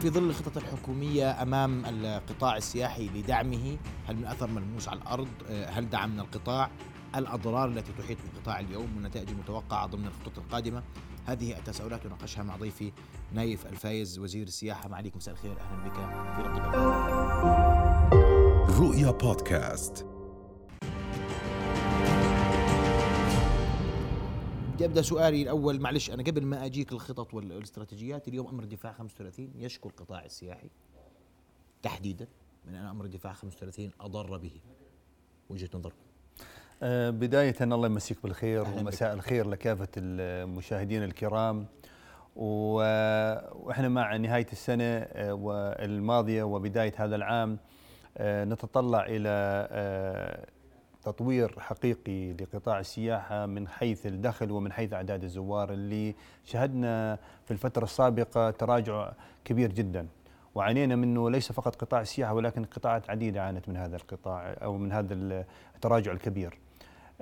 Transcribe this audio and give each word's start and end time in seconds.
في 0.00 0.10
ظل 0.10 0.30
الخطط 0.30 0.56
الحكومية 0.56 1.42
أمام 1.42 1.82
القطاع 1.86 2.56
السياحي 2.56 3.08
لدعمه 3.08 3.76
هل 4.06 4.16
من 4.16 4.24
أثر 4.24 4.46
ملموس 4.46 4.88
على 4.88 5.00
الأرض؟ 5.00 5.28
هل 5.50 5.90
دعمنا 5.90 6.22
القطاع؟ 6.22 6.70
الأضرار 7.16 7.68
التي 7.68 7.92
تحيط 7.98 8.18
بالقطاع 8.22 8.60
اليوم 8.60 8.96
والنتائج 8.96 9.30
المتوقعة 9.30 9.86
ضمن 9.86 10.06
الخطط 10.06 10.38
القادمة؟ 10.38 10.82
هذه 11.26 11.58
التساؤلات 11.58 12.06
نناقشها 12.06 12.42
مع 12.42 12.56
ضيفي 12.56 12.92
نايف 13.32 13.66
الفايز 13.66 14.18
وزير 14.18 14.46
السياحة. 14.46 14.88
معاليكم 14.88 15.16
مساء 15.16 15.34
الخير 15.34 15.56
أهلا 15.60 15.88
بك 15.88 15.94
في 18.72 18.82
رؤيا 18.82 19.10
بودكاست. 19.10 20.06
بدي 24.76 24.84
أبدأ 24.84 25.02
سؤالي 25.02 25.42
الأول. 25.42 25.80
معلش 25.80 26.10
أنا 26.10 26.22
قبل 26.22 26.44
ما 26.44 26.64
أجيك 26.66 26.92
الخطط 26.92 27.34
والاستراتيجيات 27.34 28.28
اليوم 28.28 28.46
أمر 28.46 28.62
الدفاع 28.62 28.92
35 28.92 29.52
يشكو 29.56 29.88
القطاع 29.88 30.24
السياحي 30.24 30.70
تحديدا 31.82 32.26
من 32.64 32.74
أن 32.74 32.86
أمر 32.86 33.04
الدفاع 33.04 33.32
35 33.32 33.90
أضر 34.00 34.36
به. 34.36 34.60
وجهة 35.50 35.70
نظركم 35.74 35.96
أه 36.82 37.10
بداية 37.10 37.54
الله 37.60 37.86
يمسيك 37.86 38.22
بالخير 38.22 38.62
ومساء 38.62 39.14
الخير 39.14 39.48
لكافة 39.48 39.88
المشاهدين 39.96 41.02
الكرام. 41.02 41.66
وإحنا 42.36 43.88
مع 43.88 44.16
نهاية 44.16 44.46
السنة 44.52 44.84
أه، 44.84 45.84
الماضية 45.84 46.42
وبداية 46.42 46.92
هذا 46.96 47.16
العام 47.16 47.58
أه، 48.16 48.44
نتطلع 48.44 49.06
إلى 49.08 49.28
أه، 49.70 50.46
تطوير 51.06 51.60
حقيقي 51.60 52.32
لقطاع 52.32 52.80
السياحة 52.80 53.46
من 53.46 53.68
حيث 53.68 54.06
الدخل 54.06 54.50
ومن 54.50 54.72
حيث 54.72 54.92
أعداد 54.92 55.24
الزوار 55.24 55.72
اللي 55.72 56.14
شهدنا 56.44 57.18
في 57.44 57.50
الفترة 57.50 57.84
السابقة 57.84 58.50
تراجع 58.50 59.12
كبير 59.44 59.72
جدا. 59.72 60.06
وعانينا 60.54 60.96
منه 60.96 61.30
ليس 61.30 61.52
فقط 61.52 61.76
قطاع 61.76 62.00
السياحة 62.00 62.34
ولكن 62.34 62.64
قطاعات 62.64 63.10
عديدة 63.10 63.42
عانت 63.42 63.68
من 63.68 63.76
هذا 63.76 63.96
القطاع 63.96 64.56
أو 64.62 64.78
من 64.78 64.92
هذا 64.92 65.14
التراجع 65.74 66.12
الكبير. 66.12 66.58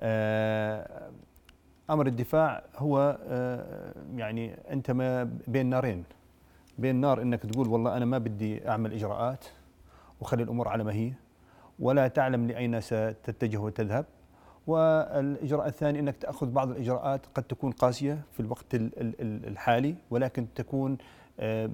آه، 0.01 1.11
أمر 1.91 2.07
الدفاع 2.07 2.65
هو 2.77 3.19
آه، 3.29 3.95
يعني 4.17 4.55
أنت 4.71 4.91
ما 4.91 5.31
بين 5.49 5.67
نارين. 5.67 6.05
بين 6.79 6.97
نار 6.97 7.23
أنك 7.23 7.43
تقول 7.43 7.69
والله 7.69 7.97
أنا 7.97 8.05
ما 8.05 8.19
بدي 8.19 8.69
أعمل 8.69 8.93
إجراءات 8.93 9.45
وخلي 10.21 10.43
الأمور 10.43 10.69
على 10.69 10.85
ما 10.85 10.93
هي. 10.93 11.13
ولا 11.79 12.09
تعلم 12.09 12.47
لأين 12.47 12.81
ستتجه 12.81 13.59
وتذهب. 13.59 14.07
والإجراء 14.67 15.67
الثاني 15.67 15.99
أنك 15.99 16.17
تأخذ 16.17 16.51
بعض 16.51 16.71
الإجراءات 16.71 17.27
قد 17.35 17.43
تكون 17.43 17.73
قاسية 17.73 18.23
في 18.33 18.41
الوقت 18.41 18.67
الحالي 19.21 19.95
ولكن 20.11 20.47
تكون 20.55 20.99
آه، 21.41 21.71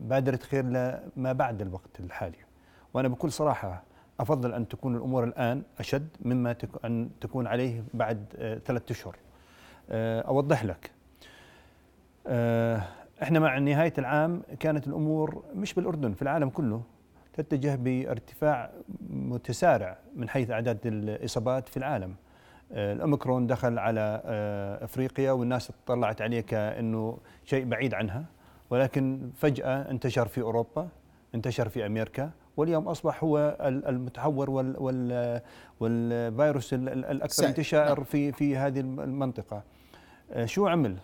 بادرة 0.00 0.36
خير 0.36 0.64
لما 0.64 1.32
بعد 1.32 1.62
الوقت 1.62 2.00
الحالي. 2.00 2.38
وأنا 2.94 3.08
بكل 3.08 3.32
صراحة 3.32 3.82
أفضل 4.20 4.52
أن 4.52 4.68
تكون 4.68 4.96
الأمور 4.96 5.24
الآن 5.24 5.62
أشد 5.78 6.08
مما 6.20 6.56
أن 6.84 7.10
تكون 7.20 7.46
عليه 7.46 7.84
بعد 7.94 8.24
آه، 8.36 8.58
ثلاثة 8.58 8.92
أشهر. 8.92 9.16
آه، 9.90 10.20
أوضح 10.20 10.64
لك. 10.64 10.90
إحنا 13.22 13.38
مع 13.38 13.58
نهاية 13.58 13.92
العام 13.98 14.42
كانت 14.60 14.86
الأمور 14.86 15.44
مش 15.54 15.74
بالأردن 15.74 16.12
في 16.12 16.22
العالم 16.22 16.48
كله. 16.48 16.82
تتجه 17.32 17.74
بارتفاع 17.74 18.70
متسارع 19.10 19.98
من 20.16 20.28
حيث 20.28 20.50
أعداد 20.50 20.86
الإصابات 20.86 21.68
في 21.68 21.76
العالم. 21.76 22.14
آه، 22.72 22.92
الأوميكرون 22.92 23.46
دخل 23.46 23.78
على 23.78 24.22
آه، 24.24 24.84
أفريقيا 24.84 25.32
والناس 25.32 25.70
اطلعت 25.70 26.22
عليه 26.22 26.40
كأنه 26.40 27.18
شيء 27.44 27.64
بعيد 27.64 27.94
عنها 27.94 28.24
ولكن 28.70 29.30
فجأة 29.36 29.90
انتشر 29.90 30.28
في 30.28 30.40
أوروبا 30.40 30.88
انتشر 31.34 31.68
في 31.68 31.86
أمريكا 31.86 32.30
واليوم 32.56 32.88
أصبح 32.88 33.24
هو 33.24 33.56
المتحور 33.60 34.50
وال 34.50 34.76
وال 34.78 35.40
والفيروس 35.80 36.74
الأكثر 36.74 37.46
انتشار 37.46 37.94
نعم. 37.94 38.04
في 38.04 38.32
في 38.32 38.56
هذه 38.56 38.80
المنطقة. 38.80 39.62
آه، 40.32 40.44
شو 40.44 40.66
عمل؟ 40.66 40.96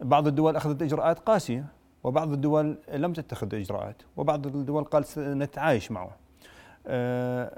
بعض 0.00 0.26
الدول 0.26 0.56
أخذت 0.56 0.82
إجراءات 0.82 1.18
قاسية 1.18 1.64
وبعض 2.04 2.32
الدول 2.32 2.78
لم 2.94 3.12
تتخذ 3.12 3.54
إجراءات 3.54 4.02
وبعض 4.16 4.46
الدول 4.46 4.84
قالت 4.84 5.18
نتعايش 5.18 5.90
معه. 5.90 6.10
آه، 6.86 7.50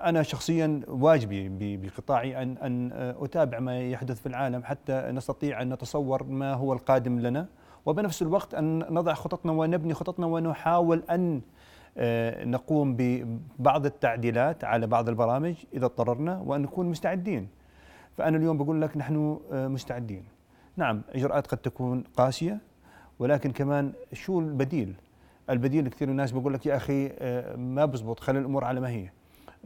أنا 0.00 0.22
شخصيا 0.22 0.80
واجبي 0.88 1.76
بقطاعي 1.76 2.42
أن 2.42 2.56
أن 2.56 2.92
أتابع 3.20 3.58
ما 3.58 3.80
يحدث 3.80 4.20
في 4.20 4.26
العالم 4.26 4.64
حتى 4.64 5.10
نستطيع 5.12 5.62
أن 5.62 5.72
نتصور 5.72 6.24
ما 6.24 6.54
هو 6.54 6.72
القادم 6.72 7.20
لنا 7.20 7.46
وبنفس 7.86 8.22
الوقت 8.22 8.54
أن 8.54 8.78
نضع 8.78 9.14
خططنا 9.14 9.52
ونبني 9.52 9.94
خططنا 9.94 10.26
ونحاول 10.26 11.02
أن 11.10 11.40
آه، 11.98 12.44
نقوم 12.44 12.96
ببعض 12.98 13.86
التعديلات 13.86 14.64
على 14.64 14.86
بعض 14.86 15.08
البرامج 15.08 15.54
إذا 15.74 15.84
اضطررنا 15.84 16.42
وأن 16.46 16.62
نكون 16.62 16.86
مستعدين. 16.86 17.48
فأنا 18.16 18.36
اليوم 18.36 18.58
بقول 18.58 18.82
لك 18.82 18.96
نحن 18.96 19.40
آه، 19.52 19.68
مستعدين. 19.68 20.24
نعم 20.76 21.02
إجراءات 21.14 21.46
قد 21.46 21.58
تكون 21.58 22.04
قاسية 22.16 22.60
ولكن 23.20 23.52
كمان 23.52 23.92
شو 24.12 24.40
البديل؟ 24.40 24.94
البديل 25.50 25.88
كثير 25.88 26.08
الناس 26.08 26.32
بقول 26.32 26.54
لك 26.54 26.66
يا 26.66 26.76
أخي 26.76 27.12
آه، 27.18 27.56
ما 27.56 27.84
بزبط 27.84 28.20
خلي 28.20 28.38
الأمور 28.38 28.64
على 28.64 28.80
ما 28.80 28.88
هي. 28.88 29.10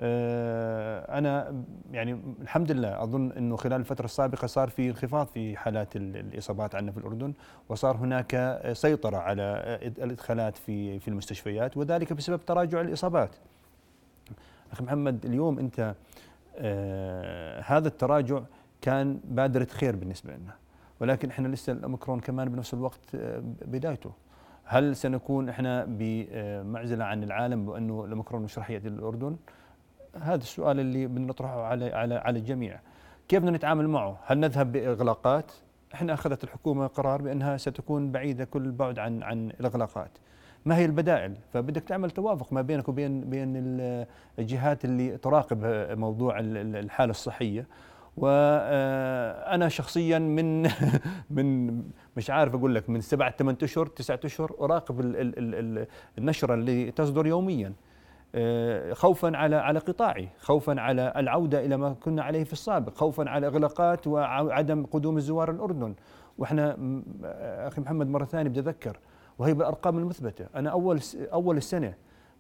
آه، 0.01 1.19
أنا 1.19 1.63
يعني 1.93 2.21
الحمد 2.43 2.73
لله 2.73 3.03
أظن 3.03 3.33
إنه 3.33 3.57
خلال 3.57 3.81
الفترة 3.81 4.05
السابقة 4.05 4.47
صار 4.47 4.69
في 4.69 4.89
انخفاض 4.89 5.27
في 5.27 5.57
حالات 5.57 5.97
الإصابات 5.97 6.75
عندنا 6.75 6.93
في 6.93 6.99
الأردن 6.99 7.33
وصار 7.69 7.97
هناك 7.97 8.61
سيطرة 8.73 9.17
على 9.17 9.43
الإدخالات 9.83 10.57
في 10.57 10.99
في 10.99 11.09
المستشفيات 11.09 11.77
وذلك 11.77 12.13
بسبب 12.13 12.45
تراجع 12.45 12.81
الإصابات. 12.81 13.31
أخي 14.73 14.85
محمد 14.85 15.27
اليوم 15.27 15.59
أنت 15.59 15.95
آه 16.59 17.61
هذا 17.61 17.89
التراجع 17.89 18.41
كان 18.81 19.21
بادرة 19.25 19.69
خير 19.71 19.97
بالنسبة 19.97 20.33
لنا. 20.33 20.64
ولكن 21.05 21.31
إحنا 21.31 21.49
لسه 21.49 21.73
الأوميكرون 21.73 22.21
كمان 22.21 22.49
بنفس 22.49 22.75
الوقت 22.75 23.15
آه، 23.15 23.43
بدايته 23.67 24.13
هل 24.65 24.97
سنكون 24.97 25.49
إحنا 25.49 25.85
بمعزلة 25.89 27.05
عن 27.05 27.23
العالم 27.23 27.67
بأنه 27.67 28.05
الأوميكرون 28.05 28.43
مش 28.43 28.59
راح 28.59 28.71
يأتي 28.71 28.89
للأردن؟ 28.89 29.37
هذا 30.21 30.43
السؤال 30.43 30.81
اللي 30.81 31.07
بنطرحه 31.07 31.63
على 31.63 31.95
على 31.95 32.15
على 32.15 32.39
الجميع. 32.39 32.81
كيف 33.29 33.39
بدنا 33.39 33.57
نتعامل 33.57 33.89
معه؟ 33.89 34.19
هل 34.27 34.41
نذهب 34.41 34.73
بإغلاقات؟ 34.73 35.53
إحنا 35.95 36.15
أخذت 36.15 36.45
الحكومة 36.45 36.87
قرار 36.87 37.23
بأنها 37.23 37.57
ستكون 37.57 38.13
بعيدة 38.13 38.45
كل 38.45 38.65
البعد 38.65 38.99
عن 38.99 39.23
عن 39.23 39.51
الإغلاقات. 39.61 40.11
ما 40.65 40.77
هي 40.77 40.85
البدائل؟ 40.85 41.37
فبدك 41.53 41.83
تعمل 41.83 42.11
توافق 42.11 42.53
ما 42.53 42.63
بينك 42.63 42.89
وبين 42.89 43.21
بين 43.21 43.53
الجهات 44.39 44.85
اللي 44.85 45.17
تراقب 45.17 45.59
موضوع 45.99 46.39
الحالة 46.41 47.11
الصحية 47.11 47.67
وأنا 48.17 49.69
شخصيا 49.69 50.19
من 50.19 50.63
من 51.37 51.79
مش 52.17 52.31
عارف 52.31 52.55
أقول 52.55 52.75
لك 52.75 52.91
من 52.91 53.01
سبعة 53.01 53.37
ثمان 53.37 53.57
أشهر 53.63 53.87
تسعة 53.87 54.21
أشهر 54.25 54.55
أراقب 54.61 55.01
النشرة 56.19 56.55
اللي 56.55 56.91
تصدر 56.91 57.27
يوميا 57.27 57.73
آه، 58.37 58.93
خوفا 58.93 59.37
على 59.37 59.57
على 59.57 59.79
قطاعي 59.79 60.29
خوفا 60.39 60.81
على 60.81 61.13
العودة 61.17 61.65
إلى 61.65 61.77
ما 61.77 61.93
كنا 61.93 62.23
عليه 62.23 62.45
في 62.45 62.53
السابق 62.53 62.95
خوفا 62.95 63.31
على 63.31 63.47
إغلاقات 63.47 64.07
وعدم 64.07 64.87
قدوم 64.87 65.17
الزوار 65.17 65.51
الأردن. 65.51 65.95
وإحنا 66.39 66.77
أخي 67.43 67.81
محمد 67.81 68.07
مرة 68.07 68.25
ثانية 68.25 68.51
بدي 68.51 68.61
اذكر 68.61 68.99
وهي 69.39 69.55
بالأرقام 69.55 69.99
المثبتة. 69.99 70.47
أنا 70.55 70.71
أول 70.71 71.01
أول 71.33 71.57
السنة 71.57 71.95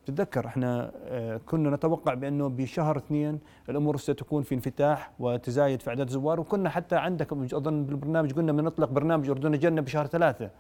تتذكر 0.06 0.46
إحنا 0.46 0.92
آه، 1.04 1.40
كنا 1.46 1.70
نتوقع 1.70 2.14
بأنه 2.14 2.48
بشهر 2.48 2.96
اثنين 2.96 3.38
الأمور 3.68 3.96
ستكون 3.96 4.42
في 4.42 4.54
انفتاح 4.54 5.10
وتزايد 5.18 5.82
في 5.82 5.90
أعداد 5.90 6.06
الزوار 6.06 6.40
وكنا 6.40 6.70
حتى 6.70 6.96
عندك 6.96 7.32
أظن 7.32 7.84
بالبرنامج 7.84 8.32
قلنا 8.32 8.52
بنطلق 8.52 8.88
برنامج 8.88 9.30
أردن 9.30 9.58
جنه 9.58 9.80
بشهر 9.80 10.06
ثلاثة. 10.06 10.50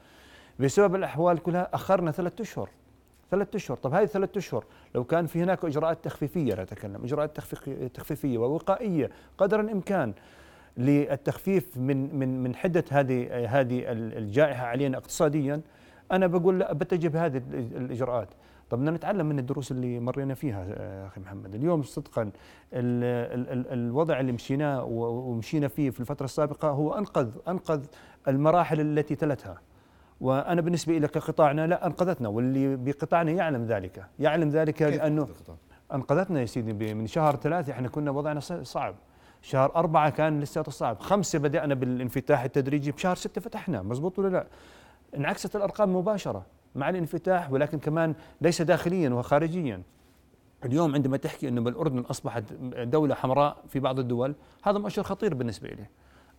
بسبب 0.58 0.94
الأحوال 0.94 1.38
كلها 1.38 1.68
أخرنا 1.74 2.10
ثلاثة 2.10 2.42
أشهر 2.42 2.68
ثلاثة 3.30 3.56
أشهر. 3.56 3.76
طب 3.76 3.94
هذه 3.94 4.06
ثلاثة 4.06 4.38
أشهر 4.38 4.64
لو 4.94 5.04
كان 5.04 5.26
في 5.26 5.42
هناك 5.42 5.64
إجراءات 5.64 6.04
تخفيفية 6.04 6.54
نتكلم 6.54 7.04
إجراءات 7.04 7.38
تخفيفية 7.94 8.38
ووقائية 8.38 9.10
قدر 9.38 9.60
الإمكان 9.60 10.12
للتخفيف 10.76 11.76
من 11.76 12.18
من 12.18 12.42
من 12.42 12.54
حدة 12.54 12.84
هذه 12.90 13.46
هذه 13.60 13.82
الجائحة 13.92 14.66
علينا 14.66 14.98
اقتصاديا 14.98 15.60
أنا 16.12 16.26
بقول 16.26 16.58
لا 16.58 16.72
بتجه 16.72 17.08
بهذه 17.08 17.42
الإجراءات. 17.52 18.28
طب 18.74 18.80
بدنا 18.80 18.90
نتعلم 18.90 19.26
من 19.26 19.38
الدروس 19.38 19.70
اللي 19.70 20.00
مرينا 20.00 20.34
فيها 20.34 20.64
آه، 20.68 21.06
أخي 21.06 21.20
محمد. 21.20 21.54
اليوم 21.54 21.82
صدقا 21.82 22.22
ال 22.22 22.30
ال 22.72 23.48
ال 23.48 23.72
الوضع 23.72 24.20
اللي 24.20 24.32
مشيناه 24.32 24.84
ومشينا 24.84 25.68
فيه 25.68 25.90
في 25.90 26.00
الفترة 26.00 26.24
السابقة 26.24 26.68
هو 26.68 26.98
أنقذ 26.98 27.28
أنقذ 27.48 27.84
المراحل 28.28 28.80
التي 28.80 29.14
تلتها. 29.14 29.60
وأنا 30.20 30.60
بالنسبة 30.60 30.96
إلى 30.96 31.08
كقطاعنا 31.08 31.66
لا 31.66 31.86
أنقذتنا 31.86 32.28
واللي 32.28 32.76
بقطاعنا 32.76 33.30
يعلم 33.30 33.64
ذلك. 33.66 34.06
يعلم 34.18 34.48
ذلك 34.48 34.82
لأنه 34.82 35.28
أنقذتنا؟ 35.94 36.40
يا 36.40 36.46
سيدي 36.46 36.94
من 36.94 37.06
شهر 37.06 37.36
ثلاثة 37.36 37.72
إحنا 37.72 37.88
كنا 37.88 38.10
وضعنا 38.10 38.40
صعب. 38.40 38.94
شهر 39.42 39.76
أربعة 39.76 40.10
كان 40.10 40.40
لسه 40.40 40.62
صعب. 40.62 41.00
خمسة 41.00 41.38
بدأنا 41.38 41.74
بالانفتاح 41.74 42.44
التدريجي 42.44 42.90
بشهر 42.90 43.16
ستة 43.16 43.40
فتحنا. 43.40 43.82
مزبوط 43.82 44.18
ولا 44.18 44.28
لا؟ 44.28 44.46
انعكست 45.16 45.56
الأرقام 45.56 45.96
مباشرة. 45.96 46.46
مع 46.74 46.90
الانفتاح 46.90 47.52
ولكن 47.52 47.78
كمان 47.78 48.14
ليس 48.40 48.62
داخليا 48.62 49.10
وخارجيا 49.10 49.82
اليوم 50.64 50.94
عندما 50.94 51.16
تحكي 51.16 51.48
إنه 51.48 51.60
بالأردن 51.60 51.98
أصبحت 51.98 52.52
دولة 52.78 53.14
حمراء 53.14 53.64
في 53.68 53.80
بعض 53.80 53.98
الدول 53.98 54.34
هذا 54.62 54.78
مؤشر 54.78 55.02
خطير 55.02 55.34
بالنسبة 55.34 55.68
لي 55.68 55.86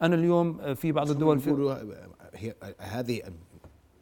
أنا 0.02 0.16
اليوم 0.16 0.76
في 0.76 0.92
بعض 0.92 1.10
الدول 1.10 1.40
في 1.40 1.50
هي 2.34 2.56
هذه 2.80 3.22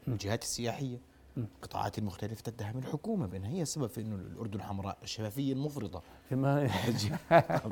الجهات 0.07 0.41
السياحية. 0.41 0.97
القطاعات 1.37 1.97
المختلفة 1.97 2.41
تتهم 2.41 2.77
الحكومة 2.77 3.27
بأنها 3.27 3.49
هي 3.49 3.61
السبب 3.61 3.87
في 3.87 4.01
أنه 4.01 4.15
الأردن 4.15 4.61
حمراء 4.61 4.97
الشفافية 5.03 5.53
المفرطة. 5.53 6.01
ما 6.31 6.67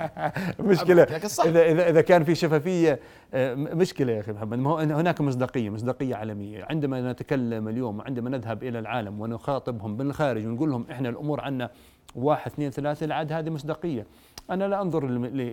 مشكلة. 0.59 1.03
إذا 1.03 1.71
إذا 1.71 1.89
إذا 1.89 2.01
كان 2.01 2.23
في 2.23 2.35
شفافية 2.35 2.99
آه، 3.33 3.53
مشكلة 3.55 4.13
يا 4.13 4.19
أخي 4.19 4.31
محمد. 4.31 4.57
ما 4.57 4.69
هو 4.69 4.77
هناك 4.77 5.21
مصداقية 5.21 5.69
مصداقية 5.69 6.15
عالمية. 6.15 6.65
عندما 6.69 7.11
نتكلم 7.11 7.67
اليوم 7.67 7.99
وعندما 7.99 8.29
نذهب 8.29 8.63
إلى 8.63 8.79
العالم 8.79 9.21
ونخاطبهم 9.21 9.97
من 9.97 10.07
الخارج 10.09 10.45
ونقول 10.45 10.69
لهم 10.69 10.85
إحنا 10.91 11.09
الأمور 11.09 11.41
عندنا 11.41 11.71
واحد 12.15 12.51
اثنين 12.51 12.71
ثلاثة 12.71 13.05
العاد 13.05 13.33
هذه 13.33 13.49
مصداقية. 13.49 14.05
أنا 14.49 14.67
لا 14.67 14.81
أنظر 14.81 15.07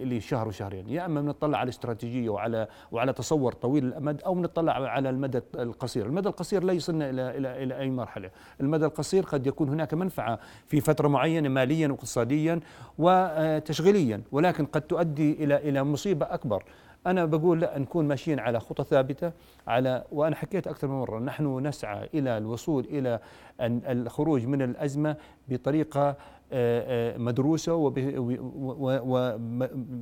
لشهر 0.05 0.49
وشهرين. 0.49 0.89
يا 0.89 1.07
أما 1.07 1.21
نطلع 1.21 1.59
على 1.59 1.69
استراتيجية 1.69 2.29
وعلى 2.29 2.69
وعلى 2.93 3.13
تصور 3.13 3.53
طويل 3.53 3.85
الأمد 3.85 4.23
أو 4.23 4.41
نطلع 4.41 4.73
على 4.73 5.11
المدى 5.11 5.41
القصير. 5.55 6.07
المدى 6.07 6.29
القصير 6.29 6.65
لا 6.65 6.73
يصلنا 6.73 7.11
إلى 7.11 7.37
إلى 7.39 7.63
إلى 7.63 7.79
أي 7.79 7.91
مرحلة. 7.91 8.31
المدى 8.61 8.85
القصير 8.85 9.25
قد 9.25 9.47
يكون 9.47 9.69
هناك 9.69 9.95
منفعة 9.95 10.39
في 10.67 10.81
فترة 10.81 11.09
معينة 11.09 11.49
ماليا 11.49 11.89
واقتصاديا 11.89 12.61
وتشغيليا 12.99 14.23
ولكن 14.33 14.67
قد 14.67 14.83
تؤدي 14.83 15.45
إلى 15.45 15.57
إلى 15.57 15.85
مصيبة 15.85 16.27
أكبر. 16.27 16.65
أنا 17.07 17.25
بقول 17.25 17.61
لا 17.61 17.79
نكون 17.79 18.09
ماشيين 18.09 18.41
على 18.41 18.61
خطى 18.61 18.85
ثابتة 18.85 19.33
على 19.67 20.05
وأنا 20.13 20.37
حكيت 20.37 20.67
أكثر 20.67 20.89
من 20.89 20.95
مرة 20.95 21.19
نحن 21.19 21.67
نسعى 21.67 22.09
إلى 22.15 22.39
الوصول 22.39 22.85
إلى 22.91 23.21
الخروج 23.61 24.47
من 24.47 24.63
الأزمة 24.63 25.17
بطريقة 25.49 26.17
آه، 26.53 27.15
آه، 27.15 27.19
مدروسة 27.19 27.75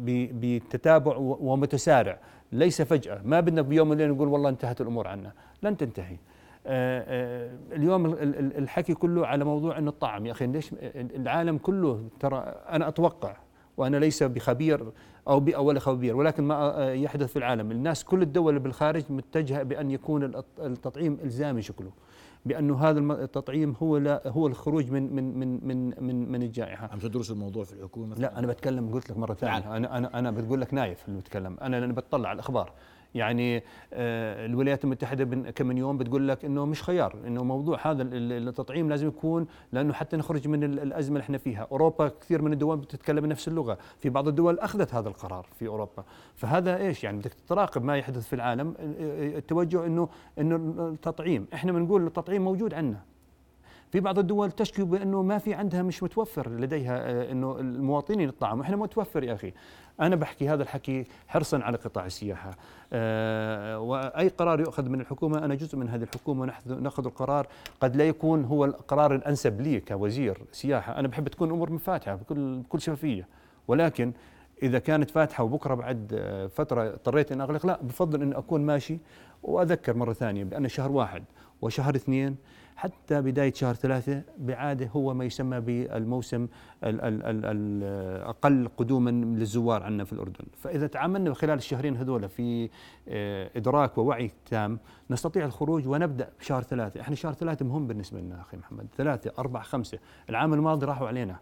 وبتتابع 0.06 1.16
ومتسارع. 1.16 2.18
ليس 2.52 2.82
فجأة. 2.82 3.20
ما 3.24 3.40
بدنا 3.40 3.62
بيوم 3.62 3.90
وليلة 3.90 4.12
نقول 4.14 4.28
والله 4.28 4.48
انتهت 4.48 4.80
الأمور 4.80 5.08
عنا. 5.08 5.32
لن 5.62 5.76
تنتهي. 5.76 6.16
آه، 6.66 7.50
اليوم 7.72 8.06
الحكي 8.58 8.94
كله 8.94 9.26
على 9.26 9.44
موضوع 9.44 9.78
إنه 9.78 9.90
الطعم 9.90 10.26
يا 10.26 10.32
أخي 10.32 10.46
ليش 10.46 10.74
العالم 10.94 11.58
كله 11.58 12.08
ترى 12.20 12.38
أنا 12.68 12.88
أتوقع 12.88 13.36
وأنا 13.76 13.96
ليس 13.96 14.22
بخبير 14.22 14.86
أو 15.28 15.44
ولا 15.58 15.80
خبير 15.80 16.16
ولكن 16.16 16.44
ما 16.44 16.92
يحدث 16.94 17.32
في 17.32 17.38
العالم. 17.38 17.70
الناس 17.70 18.04
كل 18.04 18.22
الدول 18.22 18.58
بالخارج 18.58 19.04
متجهة 19.10 19.62
بأن 19.62 19.90
يكون 19.90 20.32
التطعيم 20.58 21.18
إلزامي 21.24 21.62
شكله. 21.62 21.90
بأنه 22.46 22.78
هذا 22.78 22.98
التطعيم 22.98 23.74
هو 23.82 23.96
لا 23.96 24.22
هو 24.26 24.46
الخروج 24.46 24.90
من 24.90 25.14
من 25.16 25.38
من 25.38 25.68
من 25.68 26.04
من, 26.06 26.32
من 26.32 26.42
الجائحة. 26.42 26.88
عم 26.92 26.98
تدرس 26.98 27.30
الموضوع 27.30 27.64
في 27.64 27.72
الحكومة 27.72 28.16
لا 28.16 28.38
أنا 28.38 28.46
بتكلم 28.46 28.92
قلت 28.92 29.10
لك 29.10 29.18
مرة 29.18 29.34
ثانية. 29.34 29.76
أنا 29.76 29.96
أنا 29.98 30.18
أنا 30.18 30.30
بقول 30.30 30.60
لك 30.60 30.74
نايف 30.74 31.08
اللي 31.08 31.20
بتكلم. 31.20 31.56
أنا 31.62 31.80
لأني 31.80 31.92
بتطلع 31.92 32.28
على 32.28 32.36
الأخبار. 32.36 32.72
يعني 33.16 33.56
آه، 33.92 34.46
الولايات 34.46 34.84
المتحدة 34.84 35.50
كم 35.50 35.76
يوم 35.76 35.98
بتقول 35.98 36.28
لك 36.28 36.44
إنه 36.44 36.66
مش 36.66 36.82
خيار 36.82 37.16
إنه 37.26 37.44
موضوع 37.44 37.78
هذا 37.90 38.02
التطعيم 38.12 38.88
لازم 38.88 39.08
يكون 39.08 39.46
لأنه 39.72 39.92
حتى 39.92 40.16
نخرج 40.16 40.48
من 40.48 40.64
الأزمة 40.64 41.16
اللي 41.16 41.24
إحنا 41.24 41.38
فيها. 41.38 41.68
أوروبا 41.72 42.08
كثير 42.08 42.42
من 42.42 42.52
الدول 42.52 42.76
بتتكلم 42.76 43.26
نفس 43.26 43.48
اللغة. 43.48 43.78
في 44.00 44.10
بعض 44.10 44.28
الدول 44.28 44.58
أخذت 44.58 44.94
هذا 44.94 45.08
القرار 45.08 45.46
في 45.58 45.66
أوروبا. 45.66 46.04
فهذا 46.34 46.76
إيش؟ 46.76 47.04
يعني 47.04 47.18
بدك 47.18 47.34
تراقب 47.48 47.84
ما 47.84 47.96
يحدث 47.96 48.26
في 48.26 48.32
العالم 48.32 48.74
التوجه 48.78 49.86
إنه 49.86 50.08
إنه 50.38 50.56
التطعيم. 50.78 51.46
إحنا 51.54 51.72
بنقول 51.72 52.06
التطعيم 52.06 52.44
موجود 52.44 52.74
عندنا. 52.74 53.00
في 53.92 54.00
بعض 54.00 54.18
الدول 54.18 54.50
تشكي 54.50 54.82
بأنه 54.82 55.22
ما 55.22 55.38
في 55.38 55.54
عندها 55.54 55.82
مش 55.82 56.02
متوفر 56.02 56.50
لديها 56.50 57.10
آه، 57.10 57.32
إنه 57.32 57.60
المواطنين 57.60 58.28
الطعام 58.28 58.60
إحنا 58.60 58.76
متوفر 58.76 59.24
يا 59.24 59.34
أخي. 59.34 59.52
أنا 60.00 60.16
بحكي 60.16 60.48
هذا 60.48 60.62
الحكي 60.62 61.04
حرصا 61.28 61.58
على 61.58 61.76
قطاع 61.76 62.06
السياحة. 62.06 62.56
أه 62.92 63.78
وأي 63.78 64.28
قرار 64.28 64.60
يؤخذ 64.60 64.88
من 64.88 65.00
الحكومة 65.00 65.38
أنا 65.38 65.54
جزء 65.54 65.78
من 65.78 65.88
هذه 65.88 66.02
الحكومة 66.02 66.52
نأخذ 66.66 67.06
القرار. 67.06 67.46
قد 67.80 67.96
لا 67.96 68.08
يكون 68.08 68.44
هو 68.44 68.64
القرار 68.64 69.14
الأنسب 69.14 69.60
لي 69.60 69.80
كوزير 69.80 70.38
سياحة. 70.52 70.98
أنا 70.98 71.08
بحب 71.08 71.28
تكون 71.28 71.48
الأمور 71.48 71.72
مفاتحة 71.72 72.14
بكل 72.14 72.58
بكل 72.58 72.80
شفافية. 72.80 73.28
ولكن 73.68 74.12
إذا 74.62 74.78
كانت 74.78 75.10
فاتحة 75.10 75.44
وبكرة 75.44 75.74
بعد 75.74 76.12
آه، 76.14 76.46
فترة 76.46 76.88
اضطريت 76.88 77.32
ان 77.32 77.40
أغلق 77.40 77.66
لا 77.66 77.78
بفضل 77.82 78.22
ان 78.22 78.32
أكون 78.32 78.60
ماشي. 78.66 78.98
وأذكر 79.42 79.96
مرة 79.96 80.12
ثانية 80.12 80.44
بان 80.44 80.68
شهر 80.68 80.92
واحد 80.92 81.24
وشهر 81.62 81.94
اثنين 81.94 82.36
حتى 82.76 83.22
بداية 83.22 83.52
شهر 83.52 83.74
ثلاثة 83.74 84.22
بعادة 84.38 84.86
هو 84.86 85.14
ما 85.14 85.24
يسمى 85.24 85.60
بالموسم 85.60 86.48
الأقل 86.84 88.68
قدوما 88.76 89.10
للزوار 89.10 89.82
عندنا 89.82 90.04
في 90.04 90.12
الأردن. 90.12 90.44
فإذا 90.58 90.86
تعاملنا 90.86 91.34
خلال 91.34 91.58
الشهرين 91.58 91.96
هذول 91.96 92.28
في 92.28 92.70
آه، 93.08 93.50
إدراك 93.56 93.98
ووعي 93.98 94.30
تام 94.50 94.78
نستطيع 95.10 95.44
الخروج 95.44 95.88
ونبدأ 95.88 96.28
بشهر 96.40 96.62
ثلاثة. 96.62 97.00
إحنا 97.00 97.14
شهر 97.14 97.32
ثلاثة 97.32 97.64
مهم 97.64 97.86
بالنسبة 97.86 98.20
لنا 98.20 98.40
أخي 98.40 98.56
محمد. 98.56 98.86
ثلاثة 98.96 99.32
أربعة 99.38 99.62
خمسة. 99.62 99.98
العام 100.30 100.54
الماضي 100.54 100.86
راحوا 100.86 101.08
علينا. 101.08 101.36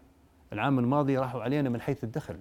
العام 0.53 0.79
الماضي 0.79 1.17
راحوا 1.17 1.41
علينا 1.41 1.69
من 1.69 1.81
حيث 1.81 2.03
الدخل. 2.03 2.35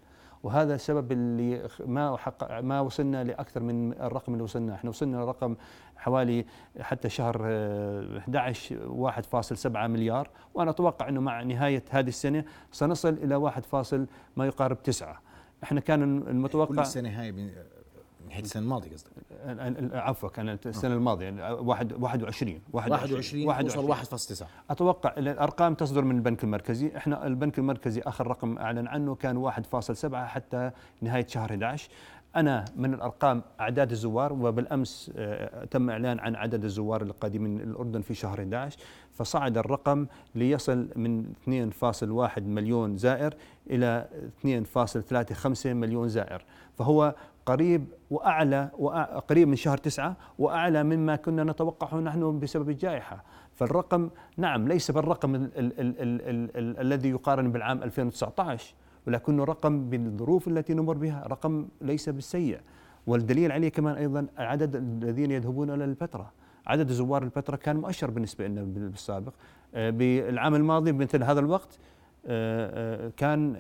وهذا 0.44 0.75
السبب 0.75 1.12
اللي 1.12 1.69
ما 1.87 2.17
حق 2.17 2.61
ما 2.61 2.81
وصلنا 2.81 3.25
لأكثر 3.25 3.62
من 3.62 3.93
الرقم 3.93 4.32
اللي 4.32 4.44
وصلنا 4.44 4.75
إحنا 4.75 4.91
وصلنا 4.91 5.17
لرقم 5.17 5.56
حوالي 5.96 6.44
حتى 6.81 7.08
شهر 7.08 7.37
11 8.19 8.76
آه، 8.76 9.12
1.7 9.52 9.67
مليار 9.87 10.31
وأنا 10.55 10.70
أتوقع 10.70 11.08
إنه 11.08 11.20
مع 11.20 11.43
نهاية 11.43 11.85
هذه 11.91 12.08
السنة 12.08 12.44
سنصل 12.73 13.08
إلى 13.08 13.35
1. 13.35 14.06
ما 14.37 14.46
يقارب 14.46 14.82
9 14.82 15.20
إحنا 15.62 15.81
كان 15.81 16.02
المتوقع 16.02 16.75
كل 16.75 16.81
السنة 16.81 17.20
هاي 17.20 17.32
نهاية 18.29 18.43
السنة 18.43 18.62
الماضية 18.62 18.91
قصدك؟ 18.91 19.12
عفوا 19.94 20.29
كانت 20.29 20.67
السنة 20.67 20.94
الماضية 20.94 21.53
21 21.53 22.61
21 22.73 23.47
21 23.47 23.94
1.9 23.94 24.44
أتوقع 24.71 25.15
الأرقام 25.17 25.75
تصدر 25.75 26.05
من 26.05 26.17
البنك 26.17 26.44
المركزي. 26.44 26.97
إحنا 26.97 27.26
البنك 27.26 27.59
المركزي 27.59 28.00
آخر 28.00 28.26
رقم 28.26 28.59
أعلن 28.59 28.87
عنه 28.88 29.15
كان 29.15 29.53
1.7 29.53 30.15
حتى 30.15 30.71
نهاية 31.00 31.26
شهر 31.26 31.50
11 31.50 31.91
أنا 32.37 32.65
من 32.76 32.94
الأرقام 32.94 33.43
أعداد 33.61 33.91
الزوار 33.91 34.32
وبالأمس 34.32 35.12
آه، 35.17 35.65
تم 35.65 35.91
إعلان 35.91 36.19
عن 36.19 36.37
عدد 36.37 36.65
الزوار 36.65 37.03
القادمين 37.03 37.61
الأردن 37.61 38.00
في 38.00 38.15
شهر 38.15 38.38
11 38.38 38.79
فصعد 39.12 39.59
الرقم 39.59 40.06
ليصل 40.35 40.88
من 40.96 41.32
2.1 42.34 42.39
مليون 42.39 42.96
زائر 42.96 43.34
إلى 43.70 44.08
2.35 44.44 45.67
مليون 45.67 46.08
زائر. 46.08 46.44
فهو 46.79 47.15
قريب 47.46 47.84
وأعلى 48.10 48.70
قريب 49.29 49.48
من 49.48 49.56
شهر 49.56 49.79
تسعة 49.79 50.17
وأعلى 50.39 50.82
مما 50.82 51.17
كنا 51.17 51.44
نتوقعه 51.44 52.01
نحن 52.01 52.39
بسبب 52.39 52.70
الجائحة. 52.70 53.24
فالرقم 53.55 54.10
نعم 54.36 54.69
ليس 54.69 54.91
بالرقم 54.91 55.34
ال 55.34 55.51
ال 55.58 55.81
ال 55.81 56.01
ال 56.01 56.56
ال 56.56 56.79
الذي 56.81 57.10
يقارن 57.10 57.53
بالعام 57.53 57.82
2019 57.82 58.74
ولكنه 59.06 59.44
رقم 59.44 59.91
بالظروف 59.91 60.48
التي 60.48 60.74
نمر 60.74 60.94
بها 60.94 61.27
رقم 61.27 61.69
ليس 61.81 62.08
بالسيء. 62.08 62.60
والدليل 63.06 63.53
عليه 63.53 63.69
كمان 63.69 63.94
أيضا 63.96 64.27
عدد 64.39 64.77
الذين 64.77 65.31
يذهبون 65.31 65.70
إلى 65.70 65.84
الفترة. 65.84 66.32
عدد 66.67 66.93
زوار 66.93 67.22
الفترة 67.22 67.56
كان 67.56 67.77
مؤشر 67.77 68.10
بالنسبة 68.10 68.46
لنا 68.46 68.63
بالسابق. 68.63 69.32
آه، 69.74 69.91
بالعام 69.91 70.55
الماضي 70.55 70.93
مثل 70.93 71.22
هذا 71.22 71.41
الوقت 71.41 71.79
آه، 72.27 73.06
آه، 73.06 73.13
كان 73.17 73.56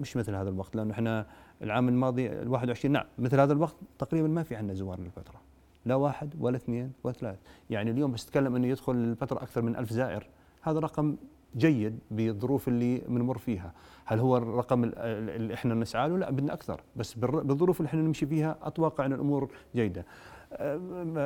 مش 0.00 0.16
مثل 0.16 0.34
هذا 0.34 0.48
الوقت 0.48 0.76
لأنه 0.76 0.92
إحنا 0.92 1.26
العام 1.62 1.88
الماضي 1.88 2.26
ال 2.26 2.48
21 2.48 2.92
نعم 2.92 3.04
مثل 3.18 3.40
هذا 3.40 3.52
الوقت 3.52 3.74
تقريبا 3.98 4.28
ما 4.28 4.42
في 4.42 4.56
عندنا 4.56 4.74
زوار 4.74 5.00
للفترة. 5.00 5.40
لا 5.86 5.94
واحد 5.94 6.34
ولا 6.40 6.56
اثنين 6.56 6.92
ولا 7.04 7.14
ثلاث. 7.14 7.38
يعني 7.70 7.90
اليوم 7.90 8.12
بس 8.12 8.26
تتكلم 8.26 8.56
إنه 8.56 8.66
يدخل 8.66 8.92
الفترة 8.92 9.42
أكثر 9.42 9.62
من 9.62 9.76
ألف 9.76 9.92
زائر. 9.92 10.26
هذا 10.62 10.78
رقم 10.78 11.16
جيد 11.56 11.98
بالظروف 12.10 12.68
اللي 12.68 12.98
بنمر 12.98 13.38
فيها. 13.38 13.72
هل 14.04 14.18
هو 14.18 14.36
الرقم 14.36 14.84
اللي 14.84 15.54
إحنا 15.54 15.74
نسعى 15.74 16.08
له؟ 16.08 16.18
لا 16.18 16.30
بدنا 16.30 16.52
أكثر. 16.52 16.80
بس 16.96 17.14
بالظروف 17.14 17.80
اللي 17.80 17.88
إحنا 17.88 18.02
نمشي 18.02 18.26
فيها 18.26 18.58
أتوقع 18.62 19.06
إن 19.06 19.12
الأمور 19.12 19.50
جيدة. 19.74 20.04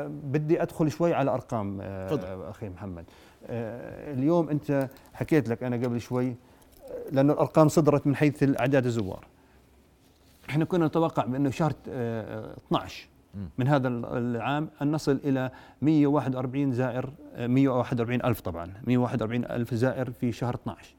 بدي 0.08 0.62
أدخل 0.62 0.90
شوي 0.90 1.14
على 1.14 1.30
أرقام 1.30 1.78
فضل. 2.08 2.42
أخي 2.42 2.68
محمد. 2.68 3.04
أه، 3.46 4.12
اليوم 4.12 4.48
أنت 4.48 4.88
حكيت 5.12 5.48
لك 5.48 5.62
أنا 5.62 5.76
قبل 5.76 6.00
شوي 6.00 6.36
لأنه 7.12 7.32
الأرقام 7.32 7.68
صدرت 7.68 8.06
من 8.06 8.16
حيث 8.16 8.60
اعداد 8.60 8.86
الزوار. 8.86 9.26
إحنا 10.50 10.64
كنا 10.64 10.86
نتوقع 10.86 11.24
بأنه 11.24 11.50
شهر 11.50 11.72
12 11.88 13.08
من 13.58 13.68
هذا 13.68 13.88
العام 13.88 14.68
أن 14.82 14.92
نصل 14.92 15.20
إلى 15.24 15.50
141 15.82 16.72
زائر 16.72 17.10
141 17.38 18.24
ألف 18.24 18.40
طبعا 18.40 18.72
141 18.86 19.44
ألف 19.44 19.74
زائر 19.74 20.10
في 20.10 20.32
شهر 20.32 20.54
12 20.54 20.94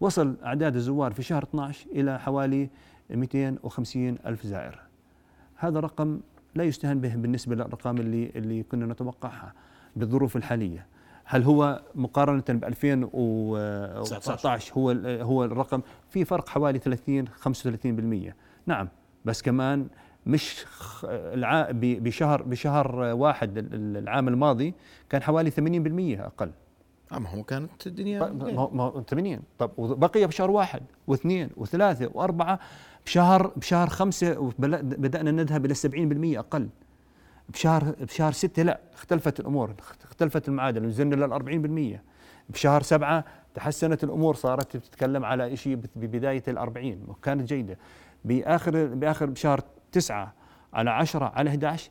وصل 0.00 0.36
أعداد 0.44 0.76
الزوار 0.76 1.12
في 1.12 1.22
شهر 1.22 1.42
12 1.42 1.86
إلى 1.90 2.20
حوالي 2.20 2.68
250 3.10 4.18
ألف 4.26 4.46
زائر. 4.46 4.80
هذا 5.56 5.80
رقم 5.80 6.20
لا 6.54 6.64
يستهان 6.64 7.00
به 7.00 7.16
بالنسبة 7.16 7.54
للأرقام 7.54 7.96
اللي 7.96 8.30
اللي 8.36 8.62
كنا 8.62 8.86
نتوقعها 8.86 9.52
بالظروف 9.96 10.36
الحالية. 10.36 10.86
هل 11.24 11.42
هو 11.42 11.82
مقارنة 11.94 12.44
ب 12.48 12.64
2019 12.64 14.72
هو 14.74 14.90
هو 15.22 15.44
الرقم؟ 15.44 15.82
في 16.08 16.24
فرق 16.24 16.48
حوالي 16.48 16.78
30 16.78 17.28
35% 17.28 17.30
نعم. 18.66 18.88
بس 19.24 19.42
كمان 19.42 19.88
مش 20.26 20.64
بشهر 21.82 22.42
بشهر 22.42 22.96
واحد 22.96 23.68
العام 23.74 24.28
الماضي 24.28 24.74
كان 25.10 25.22
حوالي 25.22 25.50
80% 25.50 26.20
أقل. 26.20 26.50
ما 27.12 27.28
هو 27.28 27.42
كانت 27.42 27.86
الدنيا 27.86 28.28
ما 28.72 29.04
80 29.08 29.40
طب 29.58 29.70
وبقي 29.76 30.26
بشهر 30.26 30.50
واحد 30.50 30.82
واثنين 31.06 31.50
وثلاثة 31.56 32.10
وأربعة 32.14 32.60
بشهر 33.04 33.46
بشهر 33.56 33.88
خمسة 33.88 34.52
بدأنا 34.58 35.30
نذهب 35.30 35.66
إلى 35.66 35.74
70% 35.74 36.38
أقل. 36.38 36.68
بشهر 37.48 37.94
بشهر 38.00 38.32
ستة 38.32 38.62
لا 38.62 38.80
اختلفت 38.94 39.40
الأمور 39.40 39.74
اختلفت 40.04 40.48
المعادله 40.48 40.86
نزلنا 40.86 41.14
لل 41.14 41.98
40% 41.98 42.00
بشهر 42.52 42.82
سبعة 42.82 43.24
تحسنت 43.54 44.04
الأمور 44.04 44.34
صارت 44.34 44.76
تتكلم 44.76 45.24
على 45.24 45.56
شيء 45.56 45.80
ببداية 45.96 46.42
ال 46.48 46.58
40 46.58 47.04
وكانت 47.08 47.48
جيدة. 47.48 47.78
بآخر 48.24 48.86
بآخر 48.86 49.26
بشهر 49.26 49.60
تسعة 49.92 50.34
على 50.72 50.90
10 50.90 51.24
على 51.24 51.50
11 51.50 51.90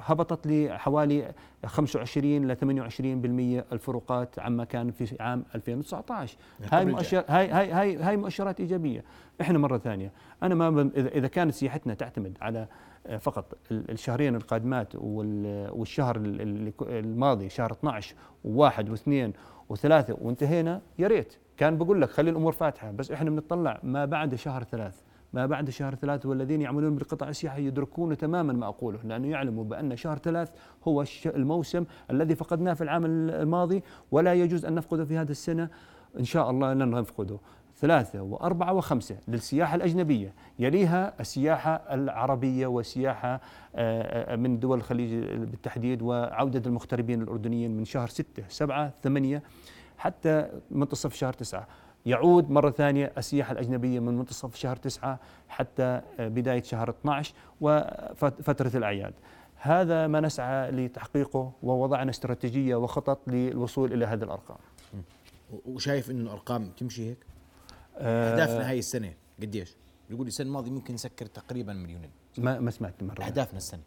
هبطت 0.00 0.46
لحوالي 0.46 1.32
25 1.66 2.52
ل 2.52 2.56
28% 2.56 3.72
الفروقات 3.72 4.38
عما 4.38 4.64
كان 4.64 4.90
في 4.90 5.16
عام 5.20 5.44
2019 5.54 6.36
هاي 6.72 6.84
مؤشر 6.84 7.24
هاي 7.28 7.48
هاي 7.48 7.72
هاي 7.72 7.96
هاي 7.96 8.16
مؤشرات 8.16 8.60
إيجابية. 8.60 9.04
إحنا 9.40 9.58
مرة 9.58 9.78
ثانية 9.78 10.12
أنا 10.42 10.54
ما 10.54 10.90
إذا 10.96 11.28
كانت 11.28 11.54
سياحتنا 11.54 11.94
تعتمد 11.94 12.38
على 12.40 12.66
آه، 13.06 13.16
فقط 13.16 13.56
الشهرين 13.70 14.36
القادمات 14.36 14.92
والشهر 14.94 16.16
الماضي 16.82 17.48
شهر 17.48 17.72
12 17.72 18.14
وواحد 18.44 18.90
واثنين 18.90 19.32
وثلاثة 19.68 20.16
وانتهينا 20.20 20.80
يا 20.98 21.08
ريت. 21.08 21.36
كان 21.56 21.78
بقول 21.78 22.02
لك 22.02 22.10
خلي 22.10 22.30
الأمور 22.30 22.52
فاتحة 22.52 22.90
بس 22.90 23.10
إحنا 23.10 23.30
بنطلع 23.30 23.80
ما 23.82 24.04
بعد 24.04 24.34
شهر 24.34 24.64
ثلاث. 24.64 25.02
ما 25.32 25.46
بعد 25.46 25.70
شهر 25.70 25.94
ثلاث 25.94 26.26
والذين 26.26 26.62
يعملون 26.62 26.94
بالقطاع 26.94 27.28
السياحي 27.28 27.66
يدركون 27.66 28.16
تماما 28.16 28.52
ما 28.52 28.68
أقوله 28.68 28.98
لأنه 29.04 29.28
يعلموا 29.28 29.64
بأن 29.64 29.96
شهر 29.96 30.18
ثلاث 30.18 30.50
هو 30.88 31.04
الموسم 31.26 31.84
الذي 32.10 32.34
فقدناه 32.34 32.74
في 32.74 32.84
العام 32.84 33.04
الماضي 33.04 33.82
ولا 34.10 34.34
يجوز 34.34 34.64
أن 34.64 34.74
نفقده 34.74 35.04
في 35.04 35.16
هذه 35.16 35.30
السنة. 35.30 35.68
إن 36.18 36.24
شاء 36.24 36.50
الله 36.50 36.72
لن 36.72 36.90
نفقده 36.90 37.38
ثلاثة 37.76 38.22
وأربعة 38.22 38.72
وخمسة 38.72 39.16
للسياحة 39.28 39.74
الأجنبية. 39.74 40.34
يليها 40.58 41.20
السياحة 41.20 41.70
العربية 41.70 42.66
والسياحة 42.66 43.34
آه، 43.34 43.40
آه، 44.32 44.36
من 44.36 44.58
دول 44.58 44.78
الخليج 44.78 45.14
بالتحديد 45.24 46.02
وعودة 46.02 46.62
المغتربين 46.66 47.22
الأردنيين 47.22 47.76
من 47.76 47.84
شهر 47.84 48.08
ستة 48.08 48.44
سبعة 48.48 48.92
ثمانية 49.02 49.42
حتى 49.98 50.48
منتصف 50.70 51.14
شهر 51.14 51.32
تسعة. 51.32 51.66
يعود 52.08 52.50
مرة 52.50 52.70
ثانية 52.70 53.12
السياحة 53.18 53.52
الأجنبية 53.52 54.00
من 54.00 54.18
منتصف 54.18 54.56
شهر 54.56 54.76
تسعة 54.76 55.20
حتى 55.48 56.00
بداية 56.18 56.62
شهر 56.62 56.90
12 56.90 57.34
وفترة 57.60 58.76
الأعياد. 58.76 59.14
هذا 59.56 60.06
ما 60.06 60.20
نسعى 60.20 60.70
لتحقيقه 60.70 61.52
ووضعنا 61.62 62.10
استراتيجية 62.10 62.76
وخطط 62.76 63.28
للوصول 63.28 63.92
إلى 63.92 64.06
هذه 64.06 64.22
الأرقام. 64.22 64.58
وشايف 65.66 66.10
أنه 66.10 66.22
الأرقام 66.22 66.70
تمشي 66.70 67.10
هيك؟ 67.10 67.18
آه، 67.98 68.32
أهدافنا 68.32 68.70
هاي 68.70 68.78
السنة 68.78 69.14
قديش؟ 69.42 69.76
يقول 70.10 70.26
السنة 70.26 70.46
الماضية 70.46 70.70
ممكن 70.70 70.94
نسكر 70.94 71.26
تقريبا 71.26 71.72
مليونين. 71.72 72.10
ما 72.38 72.60
ما 72.60 72.70
سمعت 72.70 73.02
مرة. 73.02 73.24
أهدافنا 73.24 73.56
السنة. 73.56 73.82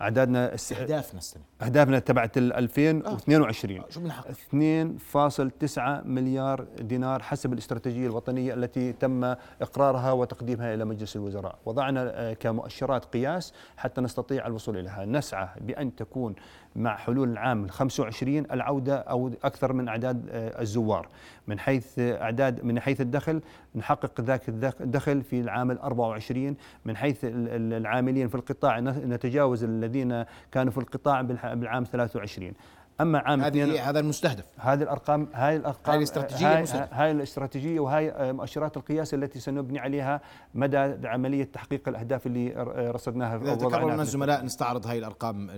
أعدادنا 0.00 0.44
أهدافنا 0.54 1.18
السنة. 1.18 1.42
أهدافنا 1.62 1.98
تبعت 1.98 2.38
2022 2.38 3.80
آه. 3.80 3.84
شو 3.90 4.00
بنحقق 4.00 4.30
2.9 4.30 6.06
مليار 6.06 6.66
دينار 6.80 7.22
حسب 7.22 7.52
الاستراتيجية 7.52 8.06
الوطنية 8.06 8.54
التي 8.54 8.92
تم 8.92 9.24
إقرارها 9.62 10.12
وتقديمها 10.12 10.74
إلى 10.74 10.84
مجلس 10.84 11.16
الوزراء. 11.16 11.58
وضعنا 11.66 12.32
كمؤشرات 12.32 13.04
قياس 13.04 13.52
حتى 13.76 14.00
نستطيع 14.00 14.46
الوصول 14.46 14.76
إليها. 14.76 15.04
نسعى 15.04 15.48
بأن 15.60 15.96
تكون 15.96 16.34
مع 16.76 16.96
حلول 16.96 17.28
العام 17.28 17.68
25 17.68 18.38
العودة 18.38 18.96
أو 18.96 19.30
أكثر 19.44 19.72
من 19.72 19.88
أعداد 19.88 20.28
آه، 20.30 20.62
الزوار. 20.62 21.08
من 21.46 21.58
حيث 21.58 21.98
أعداد 21.98 22.64
من 22.64 22.80
حيث 22.80 23.00
الدخل 23.00 23.40
نحقق 23.74 24.20
ذاك 24.20 24.48
الدخل 24.80 25.22
في 25.22 25.40
العام 25.40 25.70
24 25.70 26.56
من 26.84 26.96
حيث 26.96 27.18
العاملين 27.24 28.28
في 28.28 28.34
القطاع 28.34 28.80
نتجاوز 28.80 29.64
الذين 29.84 30.24
كانوا 30.52 30.72
في 30.72 30.78
القطاع 30.78 31.22
بالعام 31.22 31.84
23 31.84 32.52
أما 33.00 33.18
عام 33.18 33.40
هذه 33.40 33.90
هذا 33.90 34.00
المستهدف. 34.00 34.44
هذه 34.56 34.82
الأرقام 34.82 35.28
هاي 35.32 35.56
الارقام 35.56 35.90
هاي 35.90 35.96
الاستراتيجية 35.96 36.58
هاي, 36.58 36.88
هاي 36.92 37.10
الاستراتيجية 37.10 37.80
وهي 37.80 38.10
آه، 38.10 38.32
مؤشرات 38.32 38.76
القياس 38.76 39.14
التي 39.14 39.40
سنبني 39.40 39.78
عليها 39.78 40.20
مدى 40.54 41.08
عملية 41.08 41.44
تحقيق 41.44 41.88
الأهداف 41.88 42.26
اللي 42.26 42.52
رصدناها 42.94 43.36
إذا 43.36 43.54
تكرر 43.54 44.00
الزملاء 44.00 44.44
نستعرض 44.44 44.86
هاي 44.86 44.98
الأرقام 44.98 45.50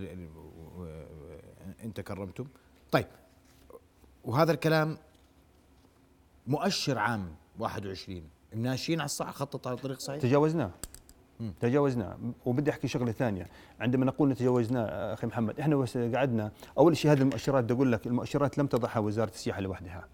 انت 1.85 2.01
كرمتم 2.01 2.47
طيب 2.91 3.07
وهذا 4.25 4.53
الكلام 4.53 4.99
مؤشر 6.47 6.99
عام 6.99 7.35
21 7.59 8.23
ماشيين 8.55 9.01
على 9.01 9.07
الصح 9.07 9.31
خطط 9.31 9.67
على 9.67 9.77
الطريق 9.77 9.99
صحيح؟ 9.99 10.21
تجاوزناه 10.21 10.71
تجاوزناه 11.61 12.17
وبدي 12.47 12.71
أحكي 12.71 12.89
شغلة 12.89 13.13
ثانية. 13.13 13.47
عندما 13.81 14.05
نقول 14.05 14.29
نتجاوزناه 14.29 15.13
أخي 15.13 15.27
محمد 15.27 15.61
إحنا 15.61 15.85
قعدنا. 16.15 16.51
أول 16.79 16.97
شيء 16.97 17.13
هذه 17.13 17.21
المؤشرات 17.21 17.65
بدي 17.65 17.75
أقول 17.75 17.93
لك 17.93 18.07
المؤشرات 18.07 18.59
لم 18.59 18.67
تضعها 18.67 18.99
وزارة 18.99 19.31
السياحة 19.31 19.61
لوحدها. 19.61 20.05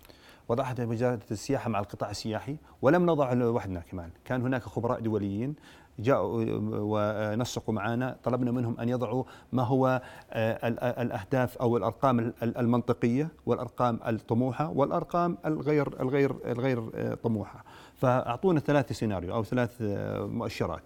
وضعتها 0.49 0.87
وزارة 0.87 1.21
السياحة 1.31 1.71
مع 1.71 1.79
القطاع 1.79 2.11
السياحي 2.11 2.57
ولم 2.83 3.07
نضعها 3.07 3.35
لوحدنا 3.35 3.81
كمان. 3.81 4.11
كان 4.25 4.43
هناك 4.43 4.63
خبراء 4.63 5.01
دوليين 5.01 5.55
جاءوا 5.99 6.45
ونسقوا 6.73 7.75
معنا 7.75 8.17
طلبنا 8.25 8.51
منهم 8.51 8.81
أن 8.81 8.89
يضعوا 8.89 9.25
ما 9.53 9.63
هو 9.63 10.03
آه، 10.31 10.69
الأهداف 11.03 11.59
أو 11.59 11.77
الأرقام 11.77 12.33
المنطقية 12.43 13.29
والأرقام 13.47 14.01
الطموحة 14.07 14.71
والأرقام 14.71 15.39
الغير 15.47 16.01
الغير 16.01 16.37
الغير 16.47 16.91
آه، 16.95 17.15
طموحة. 17.15 17.65
فأعطونا 17.95 18.61
ثلاث 18.61 18.93
سيناريو 18.93 19.35
أو 19.35 19.45
ثلاث 19.45 19.77
آه، 19.83 20.27
مؤشرات. 20.27 20.83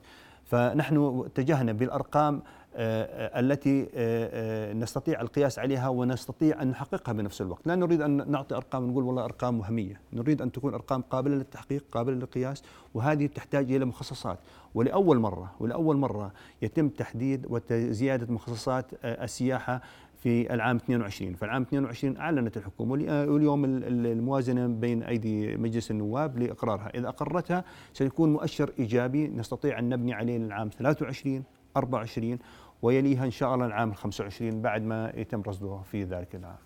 فنحن 0.46 1.22
اتجهنا 1.26 1.72
بالأرقام 1.72 2.42
آه، 2.78 3.40
التي 3.40 3.82
آه، 3.82 3.88
آه، 3.94 4.72
نستطيع 4.72 5.20
القياس 5.20 5.58
عليها 5.58 5.88
ونستطيع 5.88 6.62
أن 6.62 6.68
نحققها 6.68 7.12
بنفس 7.12 7.40
الوقت، 7.40 7.66
لا 7.66 7.74
نريد 7.74 8.00
أن 8.00 8.30
نعطي 8.30 8.54
أرقام 8.54 8.90
نقول 8.90 9.04
والله 9.04 9.24
أرقام 9.24 9.60
وهمية، 9.60 10.00
نريد 10.12 10.42
أن 10.42 10.52
تكون 10.52 10.74
أرقام 10.74 11.02
قابلة 11.02 11.34
للتحقيق، 11.34 11.84
قابلة 11.92 12.16
للقياس، 12.16 12.62
وهذه 12.94 13.26
تحتاج 13.26 13.72
إلى 13.72 13.84
مخصصات، 13.84 14.38
ولأول 14.74 15.18
مرة 15.18 15.52
ولأول 15.60 15.96
مرة 15.96 16.32
يتم 16.62 16.88
تحديد 16.88 17.46
وزياده 17.50 18.32
مخصصات 18.34 18.86
السياحة 19.04 19.80
في 20.16 20.54
العام 20.54 20.76
22 20.76 21.34
فالعام 21.34 21.62
22 21.62 22.16
أعلنت 22.16 22.56
الحكومة 22.56 22.92
واليوم 22.92 23.64
الموازنة 23.64 24.66
بين 24.66 25.02
أيدي 25.02 25.56
مجلس 25.56 25.90
النواب 25.90 26.38
لإقرارها 26.38 26.90
إذا 26.94 27.08
أقرتها 27.08 27.64
سيكون 27.92 28.32
مؤشر 28.32 28.72
إيجابي 28.78 29.28
نستطيع 29.28 29.78
أن 29.78 29.88
نبني 29.88 30.14
عليه 30.14 30.38
للعام 30.38 30.68
23 30.68 31.44
24 31.76 32.38
ويليها 32.82 33.24
إن 33.24 33.30
شاء 33.30 33.54
الله 33.54 33.66
العام 33.66 33.92
25 33.92 34.62
بعد 34.62 34.82
ما 34.82 35.12
يتم 35.16 35.42
رصده 35.42 35.80
في 35.90 36.04
ذلك 36.04 36.34
العام 36.34 36.58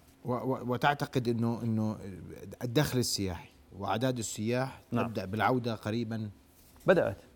وتعتقد 0.71 1.28
أنه 1.28 1.62
أنه 1.62 1.97
الدخل 2.64 2.99
السياحي 2.99 3.49
وأعداد 3.78 4.19
السياح 4.19 4.83
نعم. 4.92 5.07
تبدأ 5.07 5.25
بالعودة 5.25 5.75
قريبا 5.75 6.30
بدأت 6.87 7.16
آه. 7.16 7.29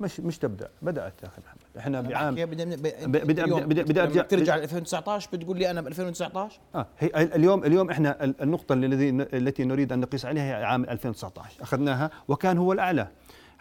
مش 0.00 0.20
مش 0.20 0.38
تبدأ. 0.38 0.68
بدأت 0.82 1.22
يا 1.22 1.28
أخي 1.28 1.42
محمد. 1.46 1.76
إحنا 1.78 2.00
بعام 2.00 2.34
بدأ 2.34 2.64
بدأ 3.06 3.46
بدأ 3.64 3.82
بدأ 3.82 4.02
ارجع 4.02 4.22
ترجع 4.22 4.56
ل 4.56 4.62
2019 4.62 5.28
بتقول 5.32 5.58
لي 5.58 5.70
أنا 5.70 5.80
ب 5.80 5.86
2019 5.86 6.60
آه. 6.74 6.86
هي 6.98 7.10
اليوم 7.14 7.64
اليوم 7.64 7.90
إحنا 7.90 8.24
النقطة 8.24 8.72
الذي 8.72 9.08
التي 9.10 9.64
نريد 9.64 9.92
أن 9.92 10.00
نقيس 10.00 10.26
عليها 10.26 10.44
هي 10.58 10.64
عام 10.64 10.84
2019 10.84 11.62
أخذناها 11.62 12.10
وكان 12.28 12.58
هو 12.58 12.72
الأعلى. 12.72 13.08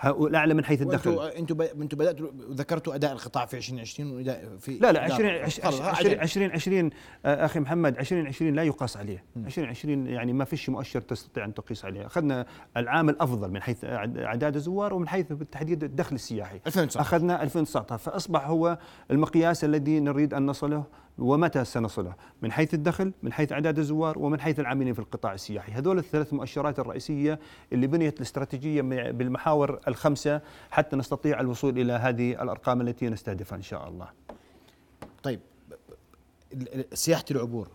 الاعلى 0.05 0.53
من 0.53 0.65
حيث 0.65 0.81
الدخل. 0.81 1.19
أنتم 1.19 1.61
أنتم 1.61 1.97
بدأتوا 1.97 2.27
ذكرتوا 2.51 2.95
أداء 2.95 3.11
القطاع 3.11 3.45
في 3.45 3.57
2020 3.57 4.11
واداء 4.11 4.57
في 4.59 4.71
لا 4.71 4.91
لا 4.91 5.05
2020 5.05 6.45
2020 6.45 6.89
آه، 7.25 7.45
أخي 7.45 7.59
محمد 7.59 7.97
2020 7.97 8.53
لا 8.53 8.63
يقاس 8.63 8.97
عليه. 8.97 9.23
2020 9.37 10.07
يعني 10.07 10.33
ما 10.33 10.45
فيش 10.45 10.69
مؤشر 10.69 11.01
تستطيع 11.01 11.45
أن 11.45 11.53
تقيس 11.53 11.85
عليه. 11.85 12.05
أخذنا 12.05 12.45
العام 12.77 13.09
الأفضل 13.09 13.51
من 13.51 13.61
حيث 13.61 13.85
أعداد 13.85 14.55
الزوار 14.55 14.93
ومن 14.93 15.07
حيث 15.07 15.31
بالتحديد 15.31 15.83
الدخل 15.83 16.15
السياحي. 16.15 16.59
2019 16.67 16.99
أخذنا 17.01 17.43
2019 17.43 17.97
فأصبح 17.97 18.47
هو 18.47 18.77
المقياس 19.11 19.63
الذي 19.63 19.99
نريد 19.99 20.33
أن 20.33 20.45
نصله 20.45 20.83
ومتى 21.17 21.65
سنصله؟ 21.65 22.13
من 22.41 22.51
حيث 22.51 22.73
الدخل 22.73 23.11
من 23.23 23.33
حيث 23.33 23.51
أعداد 23.51 23.79
الزوار 23.79 24.19
ومن 24.19 24.39
حيث 24.39 24.59
العاملين 24.59 24.93
في 24.93 24.99
القطاع 24.99 25.33
السياحي. 25.33 25.71
هذول 25.71 25.97
الثلاث 25.97 26.33
مؤشرات 26.33 26.79
الرئيسية 26.79 27.39
اللي 27.73 27.87
بنيت 27.87 28.17
الاستراتيجية 28.17 28.81
بالمحاور 29.11 29.79
الخمسة 29.87 30.41
حتى 30.71 30.95
نستطيع 30.95 31.39
الوصول 31.39 31.79
إلى 31.79 31.93
هذه 31.93 32.31
الأرقام 32.43 32.81
التي 32.81 33.09
نستهدفها 33.09 33.57
إن 33.57 33.61
شاء 33.61 33.89
الله. 33.89 34.07
طيب 35.23 35.39
سياحة 36.93 37.25
العبور. 37.31 37.67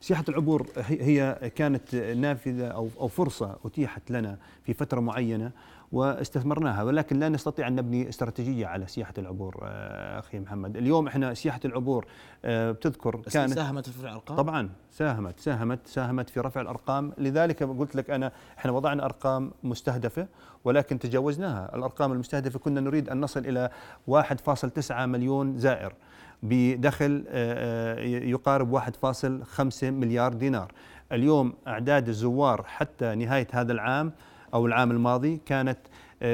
سياحة 0.00 0.24
العبور 0.28 0.66
هي 0.88 1.52
كانت 1.54 1.94
نافذة 1.94 2.66
أو 2.66 2.88
أو 3.00 3.08
فرصة 3.08 3.58
أتيحت 3.64 4.10
لنا 4.10 4.38
في 4.64 4.74
فترة 4.74 5.00
معينة. 5.00 5.50
واستثمرناها 5.92 6.82
ولكن 6.82 7.18
لا 7.18 7.28
نستطيع 7.28 7.68
أن 7.68 7.74
نبني 7.74 8.08
استراتيجية 8.08 8.66
على 8.66 8.86
سياحة 8.86 9.14
العبور 9.18 9.60
آه، 9.62 10.18
أخي 10.18 10.38
محمد، 10.38 10.76
اليوم 10.76 11.06
إحنا 11.06 11.34
سياحة 11.34 11.60
العبور 11.64 12.06
آه، 12.44 12.72
بتذكر 12.72 13.16
كانت 13.32 13.52
ساهمت 13.52 13.88
في 13.88 13.98
رفع 13.98 14.08
الأرقام؟ 14.08 14.36
طبعا 14.36 14.70
ساهمت 14.90 15.40
ساهمت 15.40 15.86
ساهمت 15.86 16.30
في 16.30 16.40
رفع 16.40 16.60
الأرقام، 16.60 17.12
لذلك 17.18 17.62
قلت 17.62 17.96
لك 17.96 18.10
أنا 18.10 18.32
إحنا 18.58 18.72
وضعنا 18.72 19.04
أرقام 19.04 19.50
مستهدفة 19.62 20.26
ولكن 20.64 20.98
تجاوزناها، 20.98 21.74
الأرقام 21.74 22.12
المستهدفة 22.12 22.58
كنا 22.58 22.80
نريد 22.80 23.08
أن 23.08 23.20
نصل 23.20 23.40
إلى 23.40 23.70
1.9 24.06 25.06
مليون 25.06 25.58
زائر. 25.58 25.94
بدخل 26.42 27.24
آه، 27.28 28.00
يقارب 28.04 28.72
1.5 28.72 29.90
مليار 29.90 30.32
دينار 30.32 30.72
اليوم 31.12 31.54
أعداد 31.66 32.08
الزوار 32.08 32.62
حتى 32.66 33.14
نهاية 33.14 33.46
هذا 33.52 33.72
العام 33.72 34.12
أو 34.54 34.66
العام 34.66 34.90
الماضي 34.90 35.40
كانت 35.46 35.78
2.35 36.22 36.26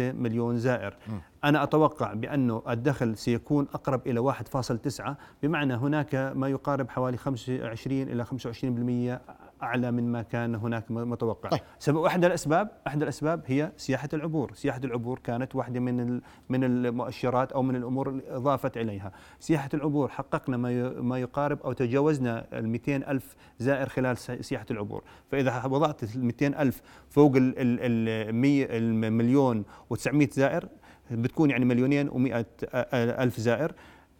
مليون 0.00 0.58
زائر 0.58 0.96
م. 1.08 1.12
أنا 1.44 1.62
أتوقع 1.62 2.14
بأنه 2.14 2.62
الدخل 2.68 3.16
سيكون 3.16 3.66
أقرب 3.74 4.06
إلى 4.06 4.32
1.9 4.32 5.10
بمعنى 5.42 5.74
هناك 5.74 6.14
ما 6.14 6.48
يقارب 6.48 6.90
حوالي 6.90 7.16
25 7.16 8.02
إلى 8.02 8.24
25% 8.24 9.49
أعلى 9.62 9.90
من 9.90 10.12
ما 10.12 10.22
كان 10.22 10.54
هناك 10.54 10.90
متوقع. 10.90 11.48
طيب. 11.48 11.60
سبب 11.78 12.04
احد 12.04 12.24
الأسباب 12.24 12.68
احد 12.86 13.02
الأسباب 13.02 13.42
هي 13.46 13.72
سياحة 13.76 14.08
العبور. 14.14 14.52
سياحة 14.54 14.80
العبور 14.84 15.18
كانت 15.18 15.54
واحدة 15.54 15.80
من 15.80 16.20
من 16.48 16.64
المؤشرات 16.64 17.52
أو 17.52 17.62
من 17.62 17.76
الأمور 17.76 18.08
اللي 18.08 18.22
أضافت 18.28 18.76
إليها. 18.76 19.12
سياحة 19.40 19.68
العبور 19.74 20.08
حققنا 20.08 20.56
ما 20.56 20.90
ما 21.00 21.18
يقارب 21.18 21.62
أو 21.62 21.72
تجاوزنا 21.72 22.46
ال 22.52 22.80
ألف 22.88 23.36
زائر 23.58 23.88
خلال 23.88 24.18
سياحة 24.18 24.66
العبور. 24.70 25.02
فإذا 25.30 25.66
وضعت 25.66 26.02
ال 26.02 26.54
ألف 26.54 26.82
فوق 27.10 27.36
ال 27.36 27.54
المليون 29.04 29.64
و900 29.94 30.30
زائر 30.30 30.68
بتكون 31.10 31.50
يعني 31.50 31.64
مليونين 31.64 32.10
و100 32.10 32.44
ألف 32.94 33.40
زائر. 33.40 33.72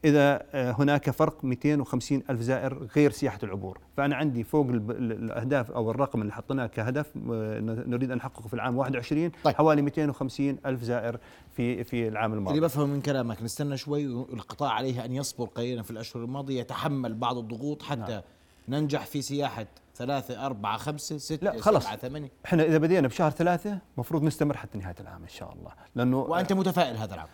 إذا 0.04 0.42
آه، 0.52 0.72
هناك 0.72 1.10
فرق 1.10 1.44
250 1.44 2.22
ألف 2.30 2.40
زائر 2.40 2.88
غير 2.96 3.10
سياحة 3.10 3.38
العبور 3.42 3.78
فأنا 3.96 4.16
عندي 4.16 4.44
فوق 4.44 4.66
الأهداف 4.70 5.70
أو 5.70 5.90
الرقم 5.90 6.22
اللي 6.22 6.32
حطيناه 6.32 6.66
كهدف 6.66 7.06
آه، 7.32 7.60
نريد 7.60 8.10
أن 8.10 8.16
نحققه 8.16 8.48
في 8.48 8.54
العام 8.54 8.76
21 8.76 9.30
طيب. 9.44 9.54
حوالي 9.54 9.82
250 9.82 10.58
ألف 10.66 10.82
زائر 10.82 11.18
في 11.56 11.84
في 11.84 12.08
العام 12.08 12.32
الماضي 12.32 12.56
اللي 12.56 12.66
بفهم 12.66 12.88
من 12.88 13.00
كلامك 13.00 13.42
نستنى 13.42 13.76
شوي 13.76 14.04
القطاع 14.06 14.72
عليه 14.72 15.04
أن 15.04 15.14
يصبر 15.14 15.44
قليلا 15.46 15.82
في 15.82 15.90
الأشهر 15.90 16.24
الماضية 16.24 16.60
يتحمل 16.60 17.14
بعض 17.14 17.38
الضغوط 17.38 17.82
حتى 17.82 18.12
نعم. 18.12 18.22
ننجح 18.68 19.06
في 19.06 19.22
سياحة 19.22 19.66
ثلاثة 20.00 20.46
أربعة 20.46 20.76
خمسة 20.76 21.18
ستة 21.18 21.44
لا 21.44 21.60
خلص 21.60 21.84
سبعة 21.84 21.96
ثمانية. 21.96 22.30
إحنا 22.44 22.62
إذا 22.62 22.78
بدينا 22.78 23.08
بشهر 23.08 23.30
ثلاثة 23.30 23.78
مفروض 23.96 24.22
نستمر 24.22 24.56
حتى 24.56 24.78
نهاية 24.78 24.94
العام 25.00 25.22
إن 25.22 25.28
شاء 25.28 25.52
الله. 25.52 25.72
لأنه 25.94 26.18
وأنت 26.18 26.52
متفائل 26.52 26.96
هذا 26.96 27.14
العام؟ 27.14 27.28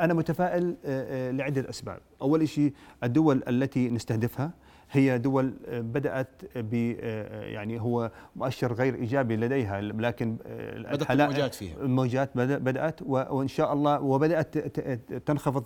أنا 0.00 0.14
متفائل 0.14 0.76
لعدة 1.36 1.70
أسباب. 1.70 1.98
أول 2.22 2.48
شيء 2.48 2.72
الدول 3.04 3.42
التي 3.48 3.90
نستهدفها 3.90 4.50
هي 4.90 5.18
دول 5.18 5.54
بدأت 5.68 6.42
ب 6.56 6.74
يعني 7.32 7.80
هو 7.80 8.10
مؤشر 8.36 8.72
غير 8.72 8.94
إيجابي 8.94 9.36
لديها 9.36 9.80
لكن 9.80 10.36
بدأت 10.76 11.10
الموجات 11.10 11.54
فيها. 11.54 11.76
الموجات 11.80 12.30
بدأت 12.36 13.02
وإن 13.02 13.48
شاء 13.48 13.72
الله 13.72 14.00
وبدأت 14.00 14.58
تنخفض 15.26 15.64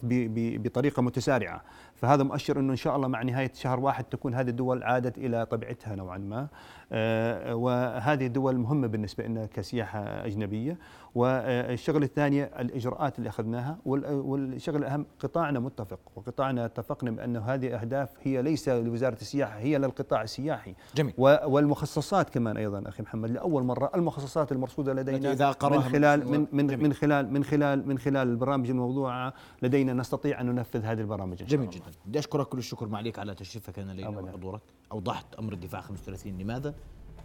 بطريقة 0.62 1.02
متسارعة. 1.02 1.62
فهذا 1.94 2.22
مؤشر 2.22 2.60
أنه 2.60 2.70
إن 2.70 2.76
شاء 2.76 2.96
الله 2.96 3.08
مع 3.08 3.22
نهاية 3.22 3.52
شهر 3.54 3.80
واحد 3.80 4.04
تكون 4.04 4.34
هذه 4.34 4.48
الدول 4.48 4.82
عادت 4.82 5.18
إلى 5.18 5.46
طبيعتها 5.46 5.96
نوعا 5.96 6.18
ما. 6.18 6.48
وهذه 6.92 8.26
الدول 8.26 8.56
مهمة 8.58 8.86
بالنسبة 8.86 9.24
لنا 9.24 9.46
كسياحة 9.46 10.00
أجنبية. 10.00 10.78
والشغلة 11.14 12.04
الثانية 12.04 12.44
الإجراءات 12.44 13.18
اللي 13.18 13.28
أخذناها 13.28 13.78
والشغلة 13.84 14.78
الأهم 14.78 15.06
قطاعنا 15.20 15.60
متفق 15.60 15.98
وقطاعنا 16.16 16.64
اتفقنا 16.64 17.10
بانه 17.10 17.40
هذه 17.40 17.80
أهداف 17.80 18.08
هي 18.22 18.42
ليس 18.42 18.68
لوزارة 18.68 19.14
السياحة 19.20 19.58
هي 19.58 19.78
للقطاع 19.78 20.22
السياحي. 20.22 20.74
جميل. 20.96 21.14
والمخصصات 21.18 22.30
كمان 22.30 22.56
أيضا 22.56 22.82
أخي 22.86 23.02
محمد 23.02 23.30
لأول 23.30 23.62
مرة 23.62 23.90
المخصصات 23.94 24.52
المرصودة 24.52 24.94
لدينا 24.94 25.32
إذا 25.32 25.54
من 25.62 25.82
خلال 25.82 26.28
من 26.28 26.46
من, 26.52 26.82
من 26.82 26.92
خلال 26.92 27.32
من 27.32 27.44
خلال 27.44 27.88
من 27.88 27.98
خلال 27.98 28.28
البرامج 28.28 28.70
الموضوعة 28.70 29.34
لدينا 29.62 29.92
نستطيع 29.92 30.40
أن 30.40 30.46
ننفذ 30.46 30.84
هذه 30.84 31.00
البرامج 31.00 31.36
جميل 31.36 31.70
جدا. 31.70 31.84
بدي 32.06 32.18
أشكرك 32.18 32.46
كل 32.46 32.58
الشكر 32.58 32.88
معليك 32.88 33.18
على 33.18 33.34
تشريفك 33.34 33.78
هنا 33.78 33.92
لنا 33.92 34.08
وحضورك 34.08 34.60
اوضحت 34.92 35.34
أمر 35.38 35.52
الدفاع 35.52 35.80
35 35.80 36.38
لماذا؟ 36.38 36.74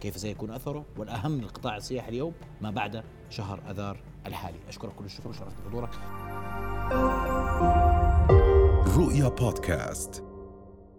كيف 0.02 0.18
سيكون 0.18 0.52
أثره 0.52 0.86
والأهم 0.98 1.42
للقطاع 1.42 1.78
السياحي 1.78 2.10
اليوم 2.10 2.34
ما 2.62 2.72
بعد 2.72 3.04
شهر 3.30 3.60
أذار 3.70 3.98
الحالي. 4.28 4.58
أشكرك 4.68 4.92
كل 4.96 5.06
الشكر 5.06 5.30
وشرفت 5.30 5.56
بحضورك. 5.66 5.90
رؤيا 8.98 9.30
بودكاست. 9.30 10.33